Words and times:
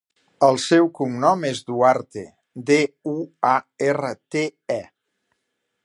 El 0.45 0.55
seu 0.61 0.87
cognom 0.99 1.45
és 1.49 1.61
Duarte: 1.67 2.23
de, 2.71 2.79
u, 3.13 3.15
a, 3.53 3.55
erra, 3.93 4.13
te, 4.37 4.45
e. 4.79 4.81